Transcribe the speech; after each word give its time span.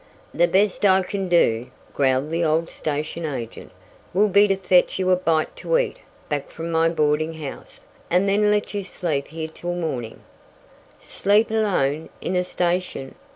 "The 0.33 0.47
best 0.47 0.83
I 0.83 1.03
kin 1.03 1.29
do," 1.29 1.69
growled 1.93 2.31
the 2.31 2.43
old 2.43 2.71
station 2.71 3.23
agent, 3.23 3.71
"will 4.15 4.29
be 4.29 4.47
to 4.47 4.55
fetch 4.57 4.97
you 4.97 5.11
a 5.11 5.15
bite 5.15 5.55
to 5.57 5.77
eat 5.77 5.97
back 6.27 6.49
from 6.49 6.71
my 6.71 6.89
boardin' 6.89 7.35
house; 7.35 7.85
and 8.09 8.27
then 8.27 8.49
let 8.49 8.73
you 8.73 8.83
sleep 8.83 9.27
here 9.27 9.47
till 9.47 9.75
mornin'" 9.75 10.21
"Sleep 10.99 11.51
alone 11.51 12.09
in 12.19 12.35
a 12.35 12.43
station!" 12.43 13.13